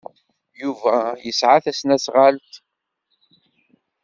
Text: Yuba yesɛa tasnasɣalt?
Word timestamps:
Yuba 0.61 0.97
yesɛa 1.25 1.57
tasnasɣalt? 1.63 2.53